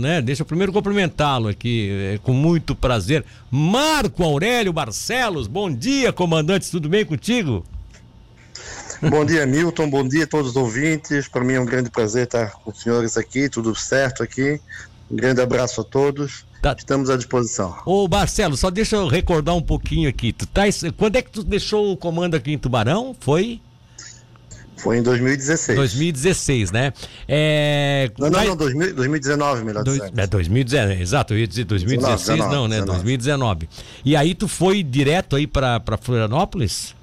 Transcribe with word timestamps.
né? 0.00 0.20
Deixa 0.20 0.42
eu 0.42 0.46
primeiro 0.46 0.72
cumprimentá-lo 0.72 1.46
aqui, 1.46 1.88
é, 1.88 2.18
com 2.18 2.32
muito 2.32 2.74
prazer. 2.74 3.24
Marco 3.48 4.24
Aurélio 4.24 4.72
Barcelos, 4.72 5.46
bom 5.46 5.72
dia, 5.72 6.12
comandante, 6.12 6.68
tudo 6.68 6.88
bem 6.88 7.06
contigo? 7.06 7.64
Bom 9.00 9.24
dia, 9.24 9.46
Milton, 9.46 9.88
bom 9.88 10.02
dia 10.02 10.24
a 10.24 10.26
todos 10.26 10.50
os 10.50 10.56
ouvintes. 10.56 11.28
Para 11.28 11.44
mim 11.44 11.52
é 11.52 11.60
um 11.60 11.64
grande 11.64 11.90
prazer 11.90 12.24
estar 12.24 12.50
com 12.54 12.72
os 12.72 12.82
senhores 12.82 13.16
aqui, 13.16 13.48
tudo 13.48 13.72
certo 13.76 14.24
aqui. 14.24 14.60
Um 15.08 15.14
grande 15.14 15.40
abraço 15.40 15.80
a 15.80 15.84
todos. 15.84 16.44
Tá. 16.60 16.74
Estamos 16.76 17.08
à 17.08 17.16
disposição. 17.16 17.76
Ô, 17.86 18.08
Marcelo, 18.08 18.56
só 18.56 18.72
deixa 18.72 18.96
eu 18.96 19.06
recordar 19.06 19.54
um 19.54 19.62
pouquinho 19.62 20.08
aqui. 20.08 20.32
Tu 20.32 20.44
tá, 20.44 20.62
quando 20.96 21.14
é 21.14 21.22
que 21.22 21.30
tu 21.30 21.44
deixou 21.44 21.92
o 21.92 21.96
comando 21.96 22.34
aqui 22.34 22.50
em 22.50 22.58
Tubarão? 22.58 23.14
Foi? 23.20 23.60
Foi 24.84 24.98
em 24.98 25.02
2016. 25.02 25.78
2016, 25.78 26.70
né? 26.70 26.92
É... 27.26 28.10
Não, 28.18 28.28
não, 28.28 28.44
não, 28.48 28.54
2019, 28.54 29.64
melhor 29.64 29.82
dizendo. 29.82 30.20
É 30.20 30.26
2019, 30.26 31.00
exato, 31.00 31.32
eu 31.32 31.38
ia 31.38 31.46
dizer 31.46 31.64
2016, 31.64 32.38
19, 32.38 32.54
não, 32.54 32.68
né? 32.68 32.80
19. 32.80 32.98
2019. 32.98 33.68
E 34.04 34.14
aí 34.14 34.34
tu 34.34 34.46
foi 34.46 34.82
direto 34.82 35.36
aí 35.36 35.46
para 35.46 35.80
Florianópolis? 35.98 36.94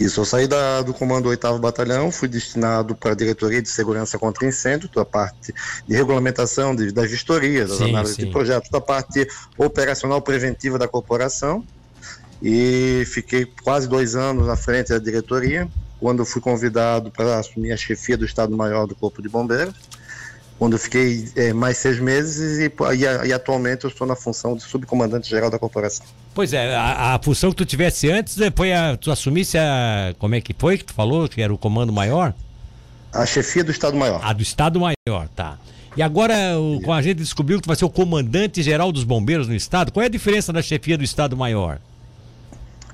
Isso, 0.00 0.20
eu 0.20 0.24
saí 0.24 0.48
da, 0.48 0.80
do 0.80 0.94
comando 0.94 1.28
8 1.28 1.58
Batalhão, 1.58 2.10
fui 2.10 2.26
destinado 2.26 2.94
para 2.94 3.12
a 3.12 3.14
diretoria 3.14 3.60
de 3.60 3.68
segurança 3.68 4.18
contra 4.18 4.48
incêndio, 4.48 4.88
da 4.94 5.04
parte 5.04 5.52
de 5.86 5.94
regulamentação, 5.94 6.74
de, 6.74 6.90
das 6.90 7.10
vistorias, 7.10 7.68
das 7.68 7.78
sim, 7.78 7.90
análises 7.90 8.16
sim. 8.16 8.24
de 8.24 8.30
projetos, 8.30 8.70
da 8.70 8.80
parte 8.80 9.28
operacional 9.58 10.22
preventiva 10.22 10.78
da 10.78 10.88
corporação. 10.88 11.62
E 12.42 13.04
fiquei 13.08 13.44
quase 13.62 13.86
dois 13.86 14.16
anos 14.16 14.48
à 14.48 14.56
frente 14.56 14.88
da 14.88 14.98
diretoria 14.98 15.68
quando 16.02 16.18
eu 16.18 16.26
fui 16.26 16.42
convidado 16.42 17.12
para 17.12 17.38
assumir 17.38 17.70
a 17.70 17.76
chefia 17.76 18.16
do 18.16 18.24
Estado-Maior 18.24 18.88
do 18.88 18.94
Corpo 18.96 19.22
de 19.22 19.28
Bombeiros, 19.28 19.72
quando 20.58 20.72
eu 20.72 20.78
fiquei 20.78 21.28
é, 21.36 21.52
mais 21.52 21.78
seis 21.78 22.00
meses 22.00 22.58
e, 22.58 22.72
e, 22.96 23.28
e, 23.28 23.32
atualmente 23.32 23.84
eu 23.84 23.88
estou 23.88 24.04
na 24.04 24.16
função 24.16 24.56
de 24.56 24.64
subcomandante-geral 24.64 25.48
da 25.48 25.60
corporação. 25.60 26.04
Pois 26.34 26.52
é, 26.52 26.74
a, 26.74 27.14
a, 27.14 27.22
função 27.22 27.50
que 27.50 27.56
tu 27.56 27.64
tivesse 27.64 28.10
antes, 28.10 28.36
foi 28.56 28.72
a, 28.72 28.96
tu 28.96 29.12
assumisse 29.12 29.56
a, 29.56 30.12
como 30.18 30.34
é 30.34 30.40
que 30.40 30.52
foi 30.58 30.76
que 30.76 30.84
tu 30.84 30.92
falou, 30.92 31.28
que 31.28 31.40
era 31.40 31.54
o 31.54 31.58
comando 31.58 31.92
maior? 31.92 32.34
A 33.12 33.24
chefia 33.24 33.62
do 33.62 33.70
Estado-Maior. 33.70 34.20
A 34.24 34.32
do 34.32 34.42
Estado-Maior, 34.42 35.28
tá. 35.36 35.56
E 35.96 36.02
agora, 36.02 36.58
o, 36.58 36.80
com 36.82 36.92
a 36.92 37.00
gente 37.00 37.18
descobriu 37.18 37.58
que 37.58 37.62
tu 37.62 37.68
vai 37.68 37.76
ser 37.76 37.84
o 37.84 37.90
comandante-geral 37.90 38.90
dos 38.90 39.04
bombeiros 39.04 39.46
no 39.46 39.54
Estado, 39.54 39.92
qual 39.92 40.02
é 40.02 40.06
a 40.06 40.10
diferença 40.10 40.52
da 40.52 40.62
chefia 40.62 40.98
do 40.98 41.04
Estado-Maior? 41.04 41.78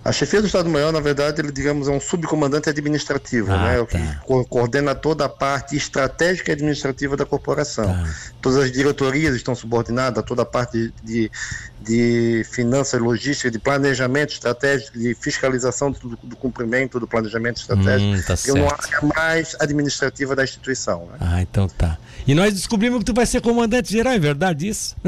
A 0.09 0.13
chefia 0.13 0.41
do 0.41 0.47
Estado-Maior, 0.47 0.91
na 0.91 1.01
verdade, 1.01 1.43
ele, 1.43 1.53
digamos, 1.53 1.87
é 1.87 1.91
um 1.91 2.01
subcomandante 2.01 2.71
administrativo, 2.71 3.53
ah, 3.53 3.59
né? 3.59 3.81
O 3.81 3.87
que 3.87 3.99
tá. 3.99 4.21
co 4.25 4.43
coordena 4.47 4.95
toda 4.95 5.27
a 5.27 5.29
parte 5.29 5.77
estratégica 5.77 6.51
e 6.51 6.55
administrativa 6.55 7.15
da 7.15 7.27
corporação. 7.27 7.85
Tá. 7.85 8.09
Todas 8.41 8.65
as 8.65 8.73
diretorias 8.73 9.37
estão 9.37 9.55
subordinadas 9.55 10.19
a 10.19 10.23
toda 10.23 10.43
a 10.43 10.47
parte 10.47 10.95
de, 11.05 11.31
de 11.79 12.43
finanças, 12.51 12.99
logística, 12.99 13.51
de 13.51 13.59
planejamento 13.59 14.33
estratégico, 14.33 14.99
de 14.99 15.15
fiscalização 15.15 15.91
do, 15.91 16.19
do 16.23 16.37
cumprimento 16.37 16.99
do 16.99 17.07
planejamento 17.07 17.59
estratégico. 17.59 18.17
Hum, 18.17 18.23
tá 18.27 18.35
certo. 18.35 18.59
uma 18.59 18.73
área 18.73 19.15
mais 19.15 19.55
administrativa 19.61 20.35
da 20.35 20.43
instituição. 20.43 21.07
Né? 21.13 21.19
Ah, 21.21 21.43
então 21.43 21.69
tá. 21.69 21.99
E 22.27 22.35
nós 22.35 22.55
descobrimos 22.55 23.01
que 23.01 23.05
tu 23.05 23.15
vai 23.15 23.27
ser 23.27 23.41
comandante 23.41 23.93
geral, 23.93 24.13
é 24.15 24.19
verdade 24.19 24.69
isso? 24.69 24.97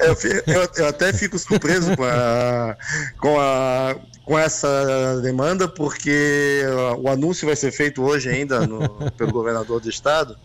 eu, 0.00 0.16
eu, 0.46 0.70
eu, 0.76 0.86
até 0.86 1.12
fico 1.12 1.38
surpreso 1.38 1.96
com 1.96 2.04
a, 2.04 2.76
com 3.18 3.38
a 3.40 3.96
com 4.24 4.38
essa 4.38 5.20
demanda, 5.20 5.66
porque 5.66 6.62
o 7.00 7.08
anúncio 7.08 7.44
vai 7.44 7.56
ser 7.56 7.72
feito 7.72 8.04
hoje 8.04 8.28
ainda 8.28 8.64
no, 8.68 9.10
pelo 9.12 9.32
governador 9.32 9.80
do 9.80 9.90
estado 9.90 10.38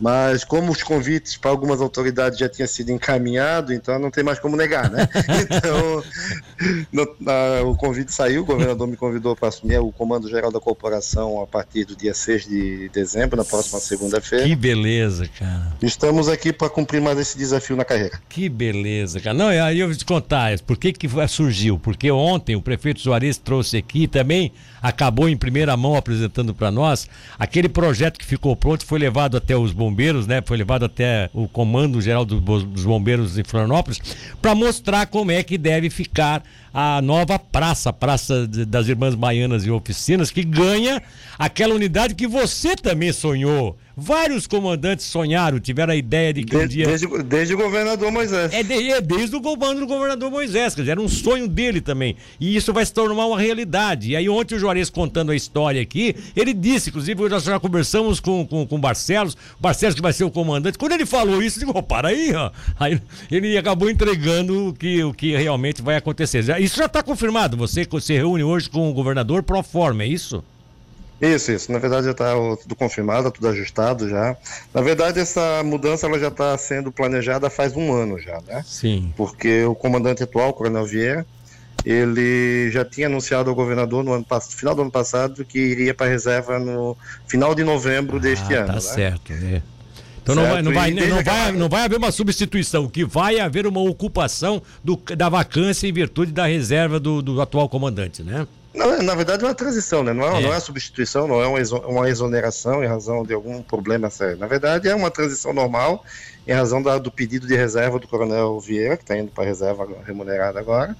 mas 0.00 0.44
como 0.44 0.72
os 0.72 0.82
convites 0.82 1.36
para 1.36 1.50
algumas 1.50 1.80
autoridades 1.80 2.38
já 2.38 2.48
tinham 2.48 2.66
sido 2.66 2.90
encaminhados, 2.90 3.70
então 3.70 3.98
não 3.98 4.10
tem 4.10 4.24
mais 4.24 4.38
como 4.38 4.56
negar, 4.56 4.90
né? 4.90 5.08
Então, 5.44 6.02
no, 6.92 7.16
na, 7.20 7.62
o 7.64 7.76
convite 7.76 8.12
saiu, 8.12 8.42
o 8.42 8.44
governador 8.44 8.86
me 8.86 8.96
convidou 8.96 9.36
para 9.36 9.48
assumir 9.48 9.78
o 9.78 9.92
comando 9.92 10.28
geral 10.28 10.50
da 10.50 10.60
corporação 10.60 11.40
a 11.42 11.46
partir 11.46 11.84
do 11.84 11.96
dia 11.96 12.14
6 12.14 12.48
de 12.48 12.88
dezembro, 12.90 13.36
na 13.36 13.44
próxima 13.44 13.78
segunda-feira. 13.80 14.46
Que 14.46 14.56
beleza, 14.56 15.28
cara. 15.38 15.72
Estamos 15.82 16.28
aqui 16.28 16.52
para 16.52 16.68
cumprir 16.68 17.00
mais 17.00 17.18
esse 17.18 17.36
desafio 17.36 17.76
na 17.76 17.84
carreira. 17.84 18.18
Que 18.28 18.48
beleza, 18.48 19.20
cara. 19.20 19.36
Não, 19.36 19.48
aí 19.48 19.80
eu 19.80 19.88
vou 19.88 19.96
te 19.96 20.04
contar, 20.04 20.58
por 20.60 20.76
que 20.76 20.92
que 20.92 21.08
surgiu? 21.28 21.78
Porque 21.78 22.10
ontem 22.10 22.56
o 22.56 22.62
prefeito 22.62 23.00
Soares 23.00 23.38
trouxe 23.38 23.76
aqui 23.76 24.06
também, 24.06 24.52
acabou 24.82 25.28
em 25.28 25.36
primeira 25.36 25.76
mão 25.76 25.96
apresentando 25.96 26.54
para 26.54 26.70
nós, 26.70 27.08
aquele 27.38 27.68
projeto 27.68 28.18
que 28.18 28.24
ficou 28.24 28.54
pronto 28.56 28.84
foi 28.84 28.98
levado 28.98 29.36
até 29.36 29.56
os 29.56 29.72
bombeiros, 29.84 30.26
né? 30.26 30.42
Foi 30.44 30.56
levado 30.56 30.84
até 30.84 31.28
o 31.32 31.46
comando 31.46 32.00
geral 32.00 32.24
do, 32.24 32.40
dos 32.40 32.84
bombeiros 32.84 33.38
em 33.38 33.44
Florianópolis 33.44 34.00
para 34.40 34.54
mostrar 34.54 35.06
como 35.06 35.30
é 35.30 35.42
que 35.42 35.58
deve 35.58 35.90
ficar 35.90 36.42
a 36.72 37.00
nova 37.00 37.38
praça, 37.38 37.92
Praça 37.92 38.46
das 38.46 38.88
Irmãs 38.88 39.14
Baianas 39.14 39.64
e 39.64 39.70
Oficinas, 39.70 40.30
que 40.30 40.42
ganha 40.42 41.02
aquela 41.38 41.74
unidade 41.74 42.14
que 42.14 42.26
você 42.26 42.74
também 42.74 43.12
sonhou. 43.12 43.76
Vários 43.96 44.46
comandantes 44.46 45.06
sonharam, 45.06 45.60
tiveram 45.60 45.92
a 45.92 45.96
ideia 45.96 46.32
de 46.32 46.42
que 46.42 46.56
desde, 46.56 46.66
um 46.66 46.68
dia. 46.68 46.86
Desde, 46.86 47.22
desde, 47.22 47.54
o 47.54 47.56
governador 47.56 48.10
Moisés. 48.10 48.52
É, 48.52 48.62
de, 48.62 48.90
é, 48.90 49.00
desde 49.00 49.36
o 49.36 49.40
comando 49.40 49.80
do 49.80 49.86
governador 49.86 50.30
Moisés, 50.30 50.74
quer 50.74 50.82
dizer, 50.82 50.92
era 50.92 51.00
um 51.00 51.08
sonho 51.08 51.46
dele 51.46 51.80
também. 51.80 52.16
E 52.40 52.56
isso 52.56 52.72
vai 52.72 52.84
se 52.84 52.92
tornar 52.92 53.26
uma 53.26 53.38
realidade. 53.38 54.10
E 54.10 54.16
aí, 54.16 54.28
ontem 54.28 54.56
o 54.56 54.58
Juarez 54.58 54.90
contando 54.90 55.30
a 55.30 55.36
história 55.36 55.80
aqui, 55.80 56.16
ele 56.34 56.52
disse, 56.52 56.90
inclusive, 56.90 57.28
nós 57.28 57.44
já 57.44 57.60
conversamos 57.60 58.18
com, 58.18 58.44
com, 58.46 58.66
com 58.66 58.76
o 58.76 58.78
Barcelos, 58.78 59.34
o 59.34 59.62
Barcelos 59.62 59.94
que 59.94 60.02
vai 60.02 60.12
ser 60.12 60.24
o 60.24 60.30
comandante. 60.30 60.76
Quando 60.76 60.92
ele 60.92 61.06
falou 61.06 61.40
isso, 61.42 61.58
eu 61.58 61.66
digo, 61.66 61.78
oh, 61.78 61.82
para 61.82 62.08
aí, 62.08 62.34
ó. 62.34 62.50
Aí 62.78 63.00
ele 63.30 63.56
acabou 63.56 63.88
entregando 63.88 64.68
o 64.68 64.72
que, 64.72 65.04
o 65.04 65.14
que 65.14 65.36
realmente 65.36 65.82
vai 65.82 65.96
acontecer. 65.96 66.40
Isso 66.60 66.76
já 66.76 66.86
está 66.86 67.02
confirmado. 67.02 67.56
Você 67.56 67.86
se 68.00 68.12
reúne 68.12 68.42
hoje 68.42 68.68
com 68.68 68.90
o 68.90 68.92
governador 68.92 69.42
pro 69.42 69.62
forma, 69.62 70.02
é 70.02 70.06
isso? 70.06 70.42
Isso, 71.20 71.52
isso. 71.52 71.72
Na 71.72 71.78
verdade 71.78 72.06
já 72.06 72.12
está 72.12 72.34
tudo 72.60 72.74
confirmado, 72.74 73.30
tudo 73.30 73.48
ajustado 73.48 74.08
já. 74.08 74.36
Na 74.72 74.80
verdade 74.80 75.20
essa 75.20 75.62
mudança 75.64 76.06
ela 76.06 76.18
já 76.18 76.28
está 76.28 76.56
sendo 76.58 76.90
planejada 76.90 77.48
faz 77.48 77.74
um 77.76 77.92
ano 77.92 78.18
já, 78.18 78.40
né? 78.46 78.62
Sim. 78.66 79.12
Porque 79.16 79.64
o 79.64 79.74
comandante 79.74 80.22
atual, 80.22 80.50
o 80.50 80.52
Coronel 80.52 80.84
Vieira, 80.84 81.26
ele 81.84 82.70
já 82.70 82.84
tinha 82.84 83.06
anunciado 83.06 83.50
ao 83.50 83.56
governador 83.56 84.02
no 84.02 84.12
ano 84.12 84.26
final 84.48 84.74
do 84.74 84.82
ano 84.82 84.90
passado 84.90 85.44
que 85.44 85.58
iria 85.58 85.94
para 85.94 86.06
a 86.06 86.10
reserva 86.10 86.58
no 86.58 86.96
final 87.26 87.54
de 87.54 87.62
novembro 87.62 88.16
ah, 88.16 88.20
deste 88.20 88.54
ano. 88.54 88.66
Tá 88.68 88.74
né? 88.74 88.80
certo, 88.80 89.32
né? 89.32 89.62
Então 90.22 90.34
não 90.34 90.42
vai, 90.42 90.62
não, 90.62 90.72
vai, 90.72 90.90
não, 90.90 91.22
vai, 91.22 91.52
não 91.52 91.68
vai 91.68 91.84
haver 91.84 91.98
uma 91.98 92.10
substituição, 92.10 92.88
que 92.88 93.04
vai 93.04 93.38
haver 93.38 93.66
uma 93.66 93.80
ocupação 93.80 94.62
do, 94.82 94.96
da 95.14 95.28
vacância 95.28 95.86
em 95.86 95.92
virtude 95.92 96.32
da 96.32 96.46
reserva 96.46 96.98
do, 96.98 97.20
do 97.20 97.42
atual 97.42 97.68
comandante, 97.68 98.22
né? 98.22 98.46
Na, 98.74 99.00
na 99.02 99.14
verdade, 99.14 99.44
é 99.44 99.46
uma 99.46 99.54
transição, 99.54 100.02
né? 100.02 100.12
Não 100.12 100.24
é, 100.24 100.38
é. 100.38 100.42
não 100.42 100.52
é 100.52 100.58
substituição, 100.58 101.28
não 101.28 101.40
é 101.40 101.46
uma, 101.46 102.10
exoneração 102.10 102.82
em 102.82 102.86
razão 102.88 103.22
de 103.22 103.32
algum 103.32 103.62
problema 103.62 104.10
sério. 104.10 104.36
Na 104.36 104.48
verdade, 104.48 104.88
é 104.88 104.94
uma 104.94 105.10
transição 105.10 105.52
normal 105.52 106.04
em 106.46 106.52
razão 106.52 106.82
da, 106.82 106.98
do 106.98 107.10
pedido 107.10 107.46
de 107.46 107.54
reserva 107.54 108.00
do 108.00 108.08
Coronel 108.08 108.58
Vieira, 108.58 108.96
que 108.96 109.04
está 109.04 109.16
indo 109.16 109.30
para 109.30 109.44
a 109.44 109.46
reserva 109.46 109.86
remunerada 110.04 110.58
agora. 110.58 110.96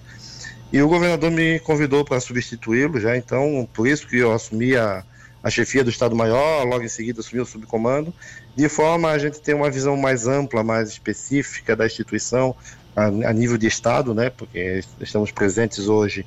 E 0.73 0.81
o 0.81 0.89
governador 0.89 1.31
me 1.31 1.59
convidou 1.61 2.05
para 2.05 2.21
substituí-lo 2.21 2.99
já, 3.01 3.17
então, 3.17 3.69
por 3.73 3.87
isso 3.87 4.07
que 4.07 4.19
eu 4.19 4.33
assumi 4.33 4.77
a, 4.77 5.05
a 5.43 5.51
chefia 5.51 5.85
do 5.85 5.91
Estado-Maior, 5.91 6.65
logo 6.65 6.85
em 6.85 6.89
seguida 6.89 7.21
assumi 7.21 7.43
o 7.43 7.47
subcomando, 7.47 8.15
de 8.57 8.69
forma 8.69 9.11
a 9.11 9.19
gente 9.19 9.41
ter 9.41 9.55
uma 9.55 9.71
visão 9.71 9.97
mais 9.97 10.27
ampla, 10.27 10.63
mais 10.63 10.89
específica 10.89 11.77
da 11.77 11.87
instituição, 11.87 12.57
a, 12.95 13.07
a, 13.07 13.33
nível 13.33 13.59
de 13.59 13.67
estado, 13.67 14.15
né, 14.15 14.31
porque 14.31 14.81
estamos 15.01 15.31
presentes 15.31 15.89
hoje 15.89 16.25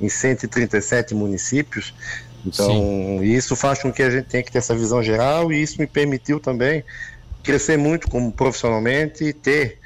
em 0.00 0.08
137 0.08 1.14
municípios. 1.14 1.94
Então, 2.44 2.66
Sim. 2.66 3.22
isso 3.22 3.56
faz 3.56 3.82
com 3.82 3.92
que 3.92 4.02
a 4.02 4.10
gente 4.10 4.26
tenha 4.26 4.42
que 4.42 4.52
ter 4.52 4.58
essa 4.58 4.74
visão 4.74 5.02
geral 5.02 5.52
e 5.52 5.60
isso 5.60 5.80
me 5.80 5.86
permitiu 5.86 6.38
também 6.38 6.84
crescer 7.42 7.76
muito 7.76 8.08
como 8.08 8.32
profissionalmente 8.32 9.24
e 9.24 9.32
ter 9.32 9.78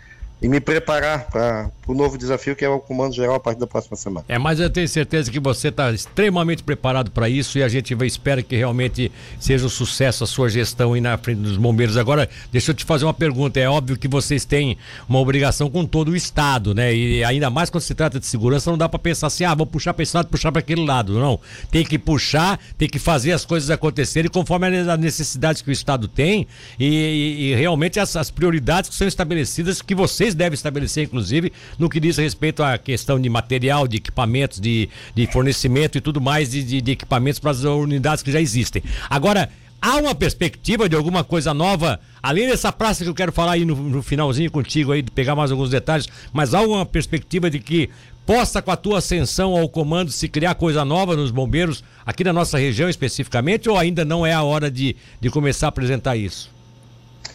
e 0.43 0.49
me 0.49 0.61
preparar 0.61 1.29
para 1.31 1.71
o 1.87 1.95
novo 1.95 2.19
desafio 2.19 2.57
que 2.57 2.65
é 2.65 2.69
o 2.69 2.81
Comando 2.81 3.15
Geral 3.15 3.37
a 3.37 3.41
partir 3.41 3.61
da 3.61 3.67
próxima 3.67 3.97
semana. 3.97 4.27
É, 4.29 4.37
mas 4.39 4.59
eu 4.59 4.69
tenho 4.69 4.89
certeza 4.89 5.31
que 5.31 5.39
você 5.39 5.69
está 5.69 5.93
extremamente 5.93 6.65
preparado 6.65 7.13
para 7.13 7.29
isso 7.29 7.59
e 7.59 7.63
a 7.63 7.69
gente 7.69 7.95
espera 8.05 8.43
que 8.43 8.57
realmente 8.57 9.13
seja 9.39 9.65
um 9.65 9.69
sucesso 9.69 10.25
a 10.25 10.27
sua 10.27 10.49
gestão 10.49 10.95
aí 10.95 11.01
na 11.01 11.17
frente 11.17 11.39
dos 11.39 11.57
bombeiros. 11.57 11.97
Agora, 11.97 12.29
deixa 12.51 12.73
eu 12.73 12.75
te 12.75 12.85
fazer 12.85 13.05
uma 13.05 13.15
pergunta. 13.15 13.61
É 13.61 13.69
óbvio 13.69 13.97
que 13.97 14.09
vocês 14.09 14.45
têm 14.45 14.77
uma 15.09 15.21
obrigação 15.21 15.71
com 15.71 15.87
todo 15.87 16.09
o 16.11 16.17
Estado, 16.17 16.75
né? 16.75 16.93
E 16.93 17.23
ainda 17.23 17.49
mais 17.49 17.71
quando 17.71 17.83
se 17.83 17.95
trata 17.95 18.19
de 18.19 18.27
segurança, 18.27 18.69
não 18.69 18.77
dá 18.77 18.89
para 18.89 18.99
pensar 18.99 19.29
assim, 19.29 19.45
ah, 19.45 19.55
vou 19.55 19.67
puxar 19.67 19.95
para 19.95 20.03
esse 20.03 20.17
lado, 20.17 20.27
puxar 20.27 20.51
para 20.51 20.59
aquele 20.59 20.85
lado. 20.85 21.21
Não. 21.21 21.39
Tem 21.71 21.85
que 21.85 21.99
puxar, 21.99 22.59
tem 22.77 22.89
que 22.89 22.99
fazer 22.99 23.31
as 23.31 23.45
coisas 23.45 23.71
acontecerem 23.71 24.29
conforme 24.29 24.67
as 24.67 24.99
necessidades 24.99 25.63
que 25.63 25.71
o 25.71 25.73
Estado 25.73 26.09
tem 26.09 26.49
e, 26.81 26.87
e, 26.87 27.43
e 27.53 27.55
realmente 27.55 28.01
as, 28.01 28.17
as 28.17 28.29
prioridades 28.29 28.91
que 28.91 28.97
são 28.97 29.07
estabelecidas 29.07 29.81
que 29.81 29.95
vocês 29.95 30.32
devem 30.35 30.55
estabelecer, 30.55 31.05
inclusive, 31.05 31.53
no 31.79 31.89
que 31.89 32.01
diz 32.01 32.17
respeito 32.17 32.63
à 32.63 32.79
questão 32.79 33.21
de 33.21 33.29
material, 33.29 33.87
de 33.87 33.97
equipamentos, 33.97 34.61
de, 34.61 34.89
de 35.15 35.27
fornecimento 35.27 35.99
e 35.99 36.01
tudo 36.01 36.21
mais 36.21 36.51
de, 36.51 36.63
de, 36.63 36.81
de 36.81 36.93
equipamentos 36.93 37.39
para 37.39 37.51
as 37.51 37.65
unidades 37.65 38.23
que 38.23 38.33
já 38.33 38.41
existem. 38.41 38.83
Agora, 39.09 39.49
há 39.81 39.97
uma 39.97 40.15
perspectiva 40.15 40.89
de 40.89 40.95
alguma 40.95 41.25
coisa 41.25 41.53
nova, 41.53 41.99
além 42.23 42.47
dessa 42.47 42.71
praça 42.71 43.03
que 43.03 43.11
eu 43.11 43.15
quero 43.15 43.33
falar 43.33 43.53
aí 43.53 43.65
no, 43.65 43.75
no 43.75 44.03
finalzinho 44.03 44.51
contigo 44.51 44.93
aí, 44.93 45.03
de 45.03 45.11
pegar 45.11 45.35
mais 45.35 45.51
alguns 45.51 45.71
detalhes, 45.71 46.09
mas 46.33 46.55
há 46.55 46.61
uma 46.61 46.87
perspectiva 46.87 47.51
de 47.51 47.59
que 47.59 47.91
possa, 48.25 48.63
com 48.63 48.71
a 48.71 48.77
tua 48.77 48.99
ascensão 48.99 49.59
ao 49.59 49.69
comando, 49.69 50.13
se 50.13 50.29
criar 50.29 50.55
coisa 50.55 50.85
nova 50.85 51.17
nos 51.17 51.33
bombeiros, 51.33 51.83
aqui 52.07 52.23
na 52.23 52.33
nossa 52.33 52.57
região 52.59 52.89
especificamente, 52.89 53.69
ou 53.69 53.77
ainda 53.77 54.05
não 54.05 54.25
é 54.25 54.33
a 54.33 54.43
hora 54.43 54.71
de, 54.71 54.95
de 55.21 55.31
começar 55.31 55.67
a 55.67 55.71
apresentar 55.71 56.17
isso? 56.17 56.52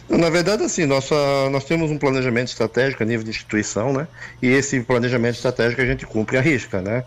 Na 0.08 0.30
verdade, 0.30 0.64
assim, 0.64 0.86
nossa, 0.86 1.14
nós 1.50 1.64
temos 1.64 1.90
um 1.90 1.98
planejamento 1.98 2.48
estratégico 2.48 3.02
a 3.02 3.06
nível 3.06 3.22
de 3.22 3.30
instituição, 3.30 3.92
né? 3.92 4.08
E 4.40 4.48
esse 4.48 4.80
planejamento 4.80 5.34
estratégico 5.34 5.82
a 5.82 5.86
gente 5.86 6.06
cumpre 6.06 6.38
a 6.38 6.40
risca, 6.40 6.80
né? 6.80 7.04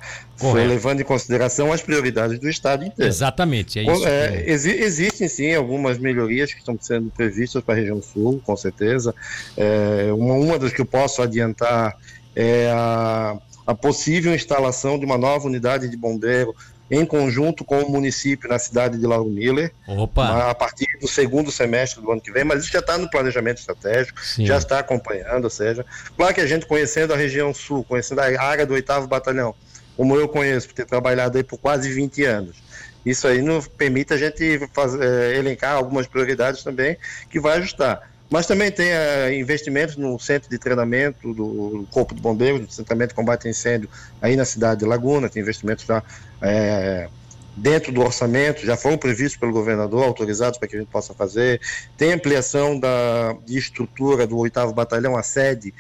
Levando 0.68 1.02
em 1.02 1.04
consideração 1.04 1.74
as 1.74 1.82
prioridades 1.82 2.40
do 2.40 2.48
Estado 2.48 2.86
inteiro. 2.86 3.12
Exatamente, 3.12 3.80
é 3.80 3.84
isso. 3.84 4.08
É, 4.08 4.44
exi 4.48 4.72
existem 4.72 5.28
sim 5.28 5.54
algumas 5.54 5.98
melhorias 5.98 6.54
que 6.54 6.60
estão 6.60 6.78
sendo 6.80 7.10
previstas 7.10 7.64
para 7.64 7.74
a 7.74 7.78
região 7.78 8.02
sul, 8.02 8.40
com 8.46 8.56
certeza. 8.56 9.16
É, 9.58 10.10
uma, 10.14 10.36
uma 10.36 10.60
das 10.60 10.72
que 10.72 10.82
eu 10.82 10.86
posso 10.86 11.24
adiantar 11.24 11.98
é 12.36 12.72
a, 12.72 13.36
a 13.66 13.76
possível 13.76 14.34
instalação 14.34 15.00
de 15.00 15.06
uma 15.06 15.18
nova 15.18 15.48
unidade 15.48 15.90
de 15.90 15.98
bombeiro 15.98 16.56
em 16.92 17.06
conjunto 17.06 17.64
com 17.64 17.82
o 17.82 17.90
município 17.90 18.50
na 18.50 18.60
cidade 18.60 18.98
de 18.98 19.08
Lauro 19.08 19.30
Miller, 19.30 19.72
Opa. 19.88 20.50
a 20.50 20.54
partir 20.54 21.00
do 21.00 21.08
segundo 21.08 21.50
semestre 21.50 22.02
do 22.02 22.12
ano 22.12 22.20
que 22.20 22.34
vem, 22.34 22.44
mas 22.44 22.64
isso 22.64 22.74
já 22.74 22.80
está 22.80 22.98
no 22.98 23.10
planejamento 23.10 23.60
estratégico, 23.60 24.20
Sim. 24.22 24.46
já 24.46 24.58
está 24.58 24.80
acompanhando, 24.80 25.46
ou 25.46 25.50
seja, 25.50 25.86
claro 26.18 26.34
que 26.34 26.42
a 26.42 26.46
gente 26.46 26.66
conhecendo 26.66 27.14
a 27.14 27.16
região 27.16 27.54
sul, 27.54 27.86
conhecendo 27.86 28.20
a 28.20 28.44
área 28.44 28.66
do 28.66 28.74
8 28.74 29.08
Batalhão, 29.08 29.56
como 29.96 30.18
eu 30.18 30.28
conheço, 30.28 30.68
por 30.68 30.74
ter 30.74 30.86
trabalhado 30.86 31.38
aí 31.38 31.44
por 31.46 31.58
quase 31.58 31.90
20 31.90 32.26
anos, 32.26 32.58
isso 33.06 33.26
aí 33.26 33.42
nos 33.42 33.70
permite 33.70 34.14
a 34.14 34.18
gente 34.18 34.68
fazer, 34.74 35.02
é, 35.02 35.38
elencar 35.38 35.76
algumas 35.76 36.08
prioridades 36.08 36.62
também 36.62 36.98
que 37.30 37.40
vai 37.40 37.58
ajustar. 37.58 38.12
Mas 38.32 38.48
também 38.48 38.72
tem 38.72 38.88
é, 38.88 39.38
investimentos 39.38 39.98
no 39.98 40.18
centro 40.18 40.50
de 40.50 40.58
treinamento 40.58 41.34
do 41.34 41.86
Corpo 41.92 42.16
de 42.16 42.22
Bombeiros, 42.22 42.66
do 42.66 42.72
Centramento 42.72 43.10
de 43.10 43.16
Combate 43.16 43.46
a 43.46 43.52
Incêndio, 43.52 43.90
aí 44.22 44.38
na 44.38 44.46
cidade 44.46 44.80
de 44.80 44.86
Laguna, 44.86 45.28
tem 45.28 45.42
investimentos 45.42 45.84
já 45.84 46.02
é, 46.42 47.10
dentro 47.58 47.92
do 47.92 48.00
orçamento, 48.00 48.66
já 48.66 48.78
foram 48.78 48.98
previstos 48.98 49.38
pelo 49.38 49.52
governador, 49.52 50.06
autorizados 50.06 50.58
para 50.58 50.70
que 50.70 50.78
a 50.78 50.80
gente 50.80 50.88
possa 50.88 51.14
fazer. 51.14 51.60
Tem 51.98 52.14
ampliação 52.14 52.80
da, 52.80 53.36
de 53.46 53.58
estrutura 53.58 54.26
do 54.26 54.38
8 54.38 54.72
Batalhão, 54.72 55.18
a 55.18 55.24
sede 55.24 55.74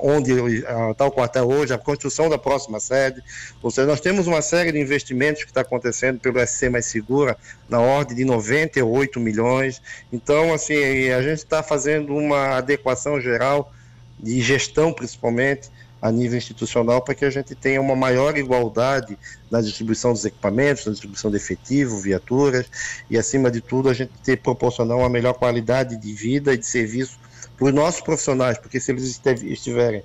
onde 0.00 0.32
está 0.32 1.04
uh, 1.04 1.08
o 1.08 1.10
quartel 1.10 1.48
hoje, 1.48 1.72
a 1.72 1.78
construção 1.78 2.28
da 2.28 2.38
próxima 2.38 2.80
sede. 2.80 3.22
Ou 3.62 3.70
seja, 3.70 3.86
nós 3.86 4.00
temos 4.00 4.26
uma 4.26 4.42
série 4.42 4.72
de 4.72 4.80
investimentos 4.80 5.44
que 5.44 5.50
está 5.50 5.60
acontecendo 5.60 6.18
pelo 6.18 6.44
SC 6.44 6.68
Mais 6.68 6.86
Segura, 6.86 7.36
na 7.68 7.80
ordem 7.80 8.16
de 8.16 8.24
98 8.24 9.20
milhões. 9.20 9.80
Então, 10.12 10.52
assim, 10.52 11.10
a 11.10 11.22
gente 11.22 11.38
está 11.38 11.62
fazendo 11.62 12.14
uma 12.14 12.56
adequação 12.56 13.20
geral 13.20 13.72
de 14.18 14.40
gestão, 14.40 14.92
principalmente, 14.92 15.70
a 16.00 16.10
nível 16.10 16.36
institucional, 16.36 17.00
para 17.00 17.14
que 17.14 17.24
a 17.24 17.30
gente 17.30 17.54
tenha 17.54 17.80
uma 17.80 17.96
maior 17.96 18.36
igualdade 18.36 19.18
na 19.50 19.60
distribuição 19.62 20.12
dos 20.12 20.24
equipamentos, 20.24 20.84
na 20.84 20.92
distribuição 20.92 21.30
de 21.30 21.38
efetivo, 21.38 21.98
viaturas, 21.98 22.66
e, 23.08 23.16
acima 23.16 23.50
de 23.50 23.60
tudo, 23.60 23.88
a 23.88 23.94
gente 23.94 24.12
ter 24.22 24.36
proporcionar 24.36 24.98
uma 24.98 25.08
melhor 25.08 25.32
qualidade 25.32 25.96
de 25.96 26.12
vida 26.12 26.52
e 26.52 26.58
de 26.58 26.66
serviço 26.66 27.18
para 27.56 27.66
os 27.66 27.72
nossos 27.72 28.00
profissionais, 28.00 28.58
porque 28.58 28.80
se 28.80 28.92
eles 28.92 29.20
estiverem 29.42 30.02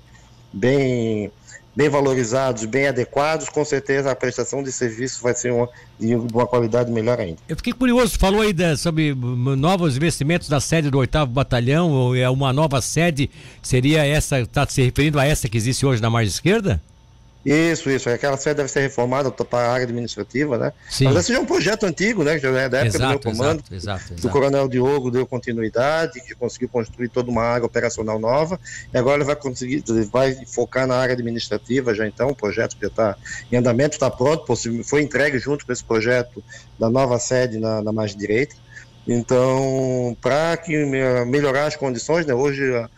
bem, 0.52 1.30
bem 1.74 1.88
valorizados, 1.88 2.64
bem 2.64 2.88
adequados, 2.88 3.48
com 3.48 3.64
certeza 3.64 4.10
a 4.10 4.16
prestação 4.16 4.62
de 4.62 4.72
serviço 4.72 5.22
vai 5.22 5.34
ser 5.34 5.52
uma, 5.52 5.68
de 5.98 6.14
uma 6.14 6.46
qualidade 6.46 6.90
melhor 6.90 7.18
ainda. 7.18 7.38
Eu 7.48 7.56
fiquei 7.56 7.72
curioso, 7.72 8.18
falou 8.18 8.40
aí 8.40 8.54
sobre 8.76 9.14
novos 9.14 9.96
investimentos 9.96 10.48
da 10.48 10.60
sede 10.60 10.90
do 10.90 10.98
8 10.98 11.26
Batalhão, 11.26 11.90
ou 11.90 12.16
é 12.16 12.28
uma 12.28 12.52
nova 12.52 12.80
sede, 12.80 13.30
seria 13.62 14.04
essa, 14.04 14.40
está 14.40 14.66
se 14.66 14.82
referindo 14.82 15.18
a 15.18 15.26
essa 15.26 15.48
que 15.48 15.56
existe 15.56 15.84
hoje 15.86 16.02
na 16.02 16.10
margem 16.10 16.30
esquerda? 16.30 16.80
Isso, 17.44 17.88
isso. 17.88 18.10
Aquela 18.10 18.36
sede 18.36 18.56
deve 18.56 18.68
ser 18.68 18.80
reformada 18.80 19.30
para 19.30 19.66
a 19.66 19.72
área 19.72 19.84
administrativa, 19.84 20.58
né? 20.58 20.72
Sim. 20.90 21.04
Mas 21.04 21.16
esse 21.16 21.32
é 21.32 21.38
um 21.38 21.46
projeto 21.46 21.84
antigo, 21.84 22.22
né? 22.22 22.38
Já 22.38 22.48
é 22.50 22.68
da 22.68 22.78
época 22.78 22.96
exato, 22.96 23.00
do 23.00 23.08
meu 23.08 23.20
comando. 23.20 23.60
Exato, 23.60 23.74
exato, 23.74 24.04
exato. 24.04 24.22
Do 24.22 24.28
Coronel 24.28 24.68
Diogo 24.68 25.10
deu 25.10 25.26
continuidade, 25.26 26.20
que 26.20 26.34
conseguiu 26.34 26.68
construir 26.68 27.08
toda 27.08 27.30
uma 27.30 27.42
área 27.42 27.64
operacional 27.64 28.18
nova. 28.18 28.60
E 28.92 28.98
agora 28.98 29.16
ele 29.16 29.24
vai 29.24 29.36
conseguir, 29.36 29.82
ele 29.88 30.04
vai 30.04 30.34
focar 30.46 30.86
na 30.86 30.96
área 30.96 31.14
administrativa 31.14 31.94
já 31.94 32.06
então. 32.06 32.28
O 32.28 32.36
projeto 32.36 32.76
já 32.80 32.88
está 32.88 33.16
em 33.50 33.56
andamento, 33.56 33.94
está 33.94 34.10
pronto, 34.10 34.44
foi 34.84 35.00
entregue 35.00 35.38
junto 35.38 35.64
com 35.64 35.72
esse 35.72 35.82
projeto 35.82 36.44
da 36.78 36.90
nova 36.90 37.18
sede 37.18 37.58
na, 37.58 37.82
na 37.82 37.92
margem 37.92 38.18
direita. 38.18 38.54
Então, 39.08 40.14
para 40.20 40.56
que 40.58 40.76
melhorar 41.26 41.66
as 41.66 41.76
condições, 41.76 42.26
né? 42.26 42.34
Hoje 42.34 42.62
a, 42.74 42.88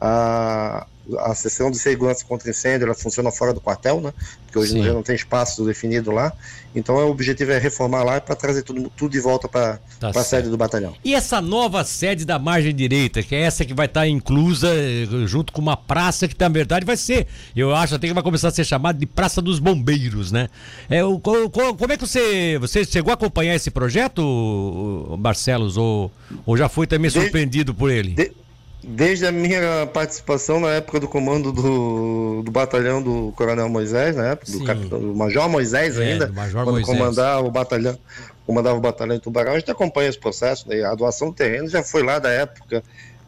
a 0.00 0.86
a 1.18 1.34
sessão 1.34 1.70
de 1.70 1.78
segurança 1.78 2.24
contra 2.24 2.50
incêndio 2.50 2.86
ela 2.86 2.94
funciona 2.94 3.30
fora 3.30 3.52
do 3.52 3.60
quartel, 3.60 4.00
né? 4.00 4.12
Porque 4.44 4.58
hoje 4.58 4.72
Sim. 4.72 4.84
já 4.84 4.92
não 4.92 5.02
tem 5.02 5.14
espaço 5.14 5.64
definido 5.64 6.10
lá. 6.10 6.32
Então 6.74 6.96
o 6.96 7.10
objetivo 7.10 7.50
é 7.50 7.58
reformar 7.58 8.04
lá 8.04 8.20
para 8.20 8.36
trazer 8.36 8.62
tudo, 8.62 8.90
tudo 8.96 9.10
de 9.10 9.20
volta 9.20 9.48
para 9.48 9.80
tá 9.98 10.10
a 10.10 10.24
sede 10.24 10.48
do 10.48 10.56
batalhão. 10.56 10.94
E 11.04 11.14
essa 11.14 11.40
nova 11.40 11.84
sede 11.84 12.24
da 12.24 12.38
margem 12.38 12.74
direita, 12.74 13.22
que 13.22 13.34
é 13.34 13.40
essa 13.40 13.64
que 13.64 13.74
vai 13.74 13.86
estar 13.86 14.02
tá 14.02 14.08
inclusa 14.08 14.68
eh, 14.68 15.06
junto 15.26 15.52
com 15.52 15.60
uma 15.60 15.76
praça 15.76 16.28
que 16.28 16.36
na 16.38 16.48
verdade 16.48 16.86
vai 16.86 16.96
ser, 16.96 17.26
eu 17.56 17.74
acho 17.74 17.94
até 17.94 18.06
que 18.06 18.14
vai 18.14 18.22
começar 18.22 18.48
a 18.48 18.50
ser 18.52 18.64
chamada 18.64 18.98
de 18.98 19.06
Praça 19.06 19.42
dos 19.42 19.58
Bombeiros, 19.58 20.30
né? 20.30 20.48
É, 20.88 21.04
o, 21.04 21.18
como 21.18 21.92
é 21.92 21.96
que 21.96 22.06
você, 22.06 22.56
você 22.58 22.84
chegou 22.84 23.10
a 23.10 23.14
acompanhar 23.14 23.54
esse 23.54 23.70
projeto, 23.70 25.16
Barcelos, 25.18 25.76
ou, 25.76 26.10
ou 26.46 26.56
já 26.56 26.68
foi 26.68 26.86
também 26.86 27.10
surpreendido 27.10 27.72
de, 27.72 27.78
por 27.78 27.90
ele? 27.90 28.10
De, 28.10 28.32
Desde 28.82 29.26
a 29.26 29.32
minha 29.32 29.86
participação 29.92 30.60
na 30.60 30.70
época 30.70 31.00
do 31.00 31.08
comando 31.08 31.52
do, 31.52 32.42
do 32.42 32.50
batalhão 32.50 33.02
do 33.02 33.32
Coronel 33.36 33.68
Moisés, 33.68 34.16
na 34.16 34.28
época, 34.28 34.50
do, 34.52 34.64
capitão, 34.64 35.00
do 35.00 35.14
Major 35.14 35.48
Moisés 35.48 35.98
é, 35.98 36.04
ainda, 36.04 36.28
Major 36.28 36.64
quando 36.64 36.76
Moisés. 36.76 36.98
comandava 36.98 37.46
o 37.46 37.50
batalhão, 37.50 37.98
comandava 38.46 38.78
o 38.78 38.80
batalhão 38.80 39.16
em 39.16 39.20
Tubarão, 39.20 39.52
a 39.52 39.58
gente 39.58 39.70
acompanha 39.70 40.08
esse 40.08 40.18
processo, 40.18 40.68
né? 40.68 40.82
a 40.82 40.94
doação 40.94 41.28
do 41.28 41.34
terreno 41.34 41.68
já 41.68 41.82
foi 41.82 42.02
lá 42.02 42.18
da 42.18 42.30
época, 42.30 42.82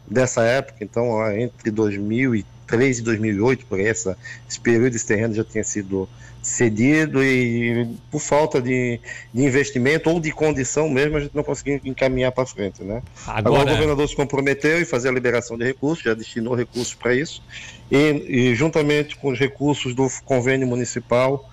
dessa 0.07 0.43
época, 0.43 0.77
então 0.81 1.31
entre 1.31 1.69
2003 1.69 2.62
e 2.99 3.01
2008, 3.01 3.65
por 3.65 3.79
essa, 3.79 4.17
esse 4.49 4.59
período 4.59 4.95
esse 4.95 5.05
terreno 5.05 5.33
já 5.33 5.43
tinha 5.43 5.63
sido 5.63 6.07
cedido 6.43 7.23
e 7.23 7.87
por 8.11 8.19
falta 8.19 8.61
de, 8.61 8.99
de, 9.33 9.43
investimento 9.43 10.09
ou 10.09 10.19
de 10.19 10.31
condição 10.31 10.89
mesmo, 10.89 11.17
a 11.17 11.19
gente 11.21 11.33
não 11.33 11.43
conseguiu 11.43 11.79
encaminhar 11.85 12.33
para 12.33 12.45
frente, 12.45 12.83
né? 12.83 13.01
Agora... 13.25 13.39
Agora... 13.39 13.71
o 13.71 13.73
governador 13.73 14.09
se 14.09 14.15
comprometeu 14.15 14.81
em 14.81 14.85
fazer 14.85 15.09
a 15.09 15.11
liberação 15.11 15.57
de 15.57 15.63
recursos, 15.63 16.03
já 16.03 16.13
destinou 16.13 16.53
recursos 16.53 16.93
para 16.93 17.15
isso, 17.15 17.41
e, 17.89 18.49
e, 18.49 18.55
juntamente 18.55 19.15
com 19.15 19.29
os 19.29 19.39
recursos 19.39 19.95
do 19.95 20.07
convênio 20.25 20.67
municipal, 20.67 21.49